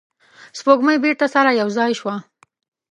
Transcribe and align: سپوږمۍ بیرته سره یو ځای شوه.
سپوږمۍ 0.57 0.97
بیرته 1.03 1.25
سره 1.35 1.51
یو 1.61 1.69
ځای 1.77 1.91
شوه. 1.99 2.15